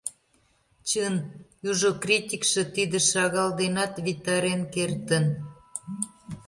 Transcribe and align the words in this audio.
Чын, 0.89 1.15
южо 1.69 1.89
критикше 2.03 2.63
тиде 2.75 2.97
«шагал» 3.09 3.49
денат 3.59 3.93
витарен 4.05 4.61
кертын. 4.73 5.25